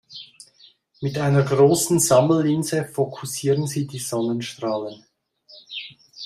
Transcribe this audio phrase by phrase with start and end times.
[1.01, 5.05] Mit einer großen Sammellinse fokussieren sie die Sonnenstrahlen.